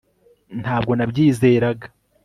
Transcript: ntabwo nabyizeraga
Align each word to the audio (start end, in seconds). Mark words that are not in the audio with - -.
ntabwo 0.61 0.91
nabyizeraga 0.95 1.85